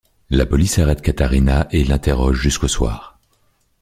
La 0.31 0.47
police 0.47 0.79
arrête 0.79 1.03
Katharina 1.03 1.67
et 1.69 1.83
l’interroge 1.83 2.41
jusqu’au 2.41 2.67
soir. 2.67 3.19